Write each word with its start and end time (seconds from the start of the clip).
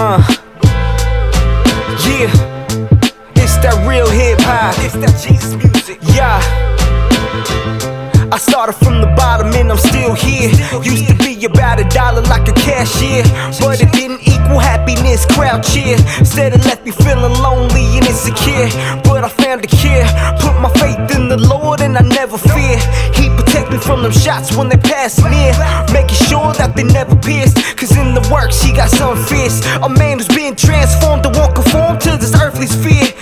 Uh, 0.00 0.22
yeah, 2.06 2.30
it's 3.34 3.58
that 3.58 3.74
real 3.82 4.06
hip 4.08 4.38
hop. 4.42 4.78
It's 4.86 4.94
that 4.94 5.10
Jesus 5.18 5.58
music. 5.58 5.98
Yeah. 6.14 6.38
I 8.30 8.38
started 8.38 8.74
from 8.74 9.00
the 9.00 9.10
bottom 9.18 9.50
and 9.58 9.72
I'm 9.72 9.76
still 9.76 10.14
here. 10.14 10.54
Used 10.86 11.08
to 11.08 11.18
be 11.18 11.34
about 11.44 11.80
a 11.80 11.84
dollar 11.90 12.22
like 12.30 12.46
a 12.46 12.52
cashier, 12.52 13.26
but 13.58 13.82
it 13.82 13.90
didn't 13.90 14.22
equal 14.22 14.62
happiness. 14.62 15.26
Crowd 15.34 15.66
cheer, 15.66 15.98
said 16.22 16.54
it 16.54 16.62
left 16.62 16.84
me 16.84 16.92
feeling 16.92 17.34
lonely 17.42 17.98
and 17.98 18.06
insecure. 18.06 18.70
But 19.02 19.24
I 19.24 19.28
found 19.28 19.64
a 19.64 19.66
cure, 19.66 20.06
put 20.38 20.54
my 20.62 20.70
faith 20.78 21.10
in 21.18 21.26
the 21.26 21.38
Lord 21.42 21.80
and 21.80 21.98
I 21.98 22.02
never 22.02 22.38
fear. 22.38 22.78
He 23.18 23.34
from 23.80 24.02
them 24.02 24.12
shots 24.12 24.56
when 24.56 24.68
they 24.68 24.76
pass 24.76 25.18
near, 25.18 25.52
making 25.92 26.18
sure 26.28 26.52
that 26.54 26.74
they 26.74 26.84
never 26.84 27.16
pierce. 27.16 27.54
Cause 27.74 27.96
in 27.96 28.14
the 28.14 28.24
works 28.32 28.60
he 28.62 28.72
got 28.72 28.90
some 28.90 29.16
fierce. 29.26 29.64
A 29.82 29.88
man 29.88 30.18
who's 30.18 30.28
being 30.28 30.56
transformed 30.56 31.22
to 31.24 31.30
won't 31.30 31.54
conform 31.54 31.98
to 32.00 32.16
this 32.16 32.34
earthly 32.34 32.66
sphere. 32.66 33.12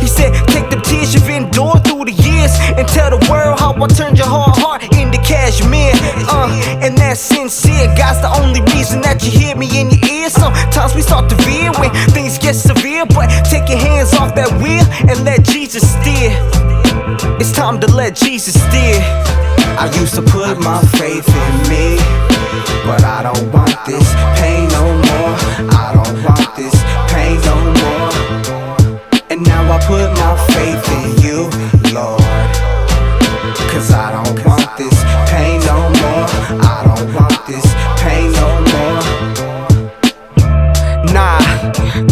He 0.00 0.06
said, 0.06 0.32
take 0.48 0.70
the 0.70 0.80
tears 0.80 1.12
you've 1.12 1.28
endured 1.28 1.84
through 1.84 2.06
the 2.06 2.12
years 2.12 2.52
and 2.78 2.86
tell 2.88 3.10
the 3.10 3.20
world 3.30 3.58
how 3.58 3.74
I 3.74 3.86
turned 3.88 4.16
your 4.16 4.26
hard 4.26 4.56
heart 4.56 4.82
into 4.96 5.18
cashmere. 5.18 5.92
Uh, 6.30 6.48
and 6.80 6.96
that's 6.96 7.20
sincere. 7.20 7.92
God's 7.96 8.20
the 8.20 8.30
only 8.40 8.62
reason 8.72 9.00
that 9.02 9.22
you 9.24 9.30
hear 9.30 9.56
me 9.56 9.68
in 9.80 9.90
your 9.90 10.04
ears. 10.08 10.32
Sometimes 10.32 10.94
we 10.94 11.02
start 11.02 11.28
to 11.30 11.36
veer 11.44 11.72
when 11.78 11.90
things 12.14 12.38
get 12.38 12.54
severe, 12.54 13.06
but 13.06 13.28
take 13.44 13.68
your 13.68 13.78
hands 13.78 14.14
off 14.14 14.34
that 14.34 14.50
wheel 14.62 14.86
and 15.10 15.24
let 15.24 15.44
Jesus 15.44 15.82
steer. 15.82 16.97
It's 17.40 17.52
time 17.52 17.80
to 17.80 17.86
let 17.86 18.16
Jesus 18.16 18.54
steer. 18.54 18.98
I 19.78 19.88
used 20.00 20.14
to 20.16 20.22
put 20.22 20.58
my 20.58 20.80
faith 20.98 21.28
in 21.28 21.54
me, 21.70 21.96
but 22.84 23.04
I 23.04 23.22
don't 23.22 23.52
want 23.52 23.78
this 23.86 24.37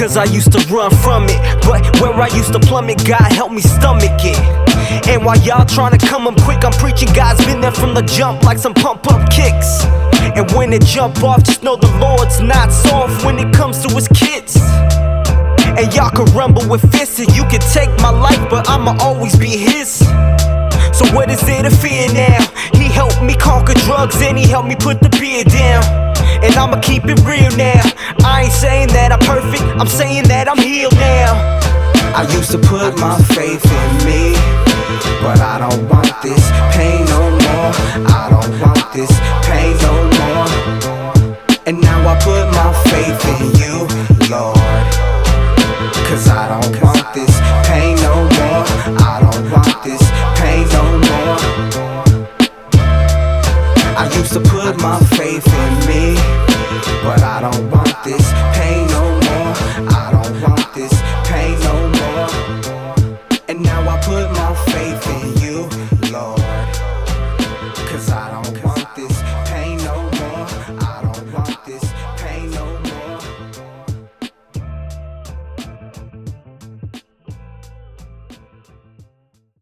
cause 0.00 0.16
I 0.16 0.24
used 0.24 0.50
to 0.52 0.58
run 0.72 0.90
from 1.04 1.26
it. 1.28 1.36
But 1.60 2.00
where 2.00 2.14
I 2.14 2.28
used 2.28 2.54
to 2.54 2.58
plummet, 2.58 3.04
God 3.06 3.30
help 3.32 3.52
me 3.52 3.60
stomach 3.60 4.16
it. 4.24 4.40
And 5.06 5.22
while 5.26 5.38
y'all 5.40 5.66
trying 5.66 5.96
to 5.96 6.06
come 6.06 6.26
up 6.26 6.40
quick, 6.40 6.64
I'm 6.64 6.72
preaching 6.72 7.12
God's 7.12 7.44
been 7.44 7.60
there 7.60 7.70
from 7.70 7.92
the 7.92 8.00
jump 8.02 8.42
like 8.42 8.56
some 8.56 8.72
pump 8.72 9.12
up 9.12 9.30
kicks. 9.30 9.84
And 10.36 10.50
when 10.52 10.72
it 10.72 10.86
jump 10.86 11.22
off, 11.22 11.44
just 11.44 11.62
know 11.62 11.76
the 11.76 11.90
Lord's 11.98 12.40
not 12.40 12.72
soft 12.72 13.26
when 13.26 13.38
it 13.38 13.52
comes 13.54 13.84
to 13.84 13.94
his 13.94 14.08
kids. 14.08 14.56
And 15.76 15.92
y'all 15.94 16.10
can 16.10 16.24
rumble 16.34 16.66
with 16.66 16.80
fists, 16.90 17.18
and 17.18 17.28
you 17.36 17.42
can 17.44 17.60
take 17.60 17.90
my 18.00 18.10
life, 18.10 18.40
but 18.48 18.70
I'ma 18.70 18.96
always 19.00 19.36
be 19.36 19.48
his. 19.48 19.98
So 20.96 21.04
what 21.14 21.30
is 21.30 21.40
there 21.42 21.62
to 21.62 21.70
fear 21.70 22.10
now? 22.14 22.40
He 22.72 22.84
helped 22.84 23.22
me 23.22 23.36
conquer 23.36 23.74
drugs 23.84 24.20
and 24.22 24.38
he 24.38 24.48
helped 24.48 24.68
me 24.68 24.76
put 24.76 25.00
the 25.00 25.10
beer 25.10 25.44
down. 25.44 26.09
And 26.42 26.54
I'ma 26.54 26.80
keep 26.80 27.04
it 27.04 27.20
real 27.24 27.50
now. 27.56 27.82
I 28.24 28.44
ain't 28.44 28.52
saying 28.52 28.88
that 28.88 29.12
I'm 29.12 29.20
perfect, 29.20 29.62
I'm 29.80 29.88
saying 29.88 30.24
that 30.28 30.48
I'm 30.48 30.58
healed 30.58 30.94
now. 30.94 31.60
I 32.16 32.22
used 32.36 32.50
to 32.50 32.58
put 32.58 32.98
my 32.98 33.16
faith 33.36 33.64
in 33.64 33.90
me, 34.04 34.34
but 35.22 35.40
I 35.40 35.58
don't 35.62 35.88
want 35.88 36.10
this 36.22 36.42
pain 36.74 36.99
used 54.20 54.32
to 54.34 54.40
put 54.40 54.76
my 54.82 54.98
faith 55.16 55.46
in 55.46 55.72
me. 55.88 56.14
But 57.02 57.22
I 57.22 57.40
don't 57.40 57.70
want 57.70 57.96
this 58.04 58.26
pain 58.56 58.86
no 58.88 59.04
more. 59.26 59.52
I 60.00 60.06
don't 60.12 60.34
want 60.42 60.66
this 60.74 60.94
pain 61.28 61.54
no 61.68 61.74
more. 61.98 62.28
And 63.48 63.62
now 63.62 63.80
I 63.88 63.96
put 64.02 64.26
my 64.32 64.54
faith 64.72 65.09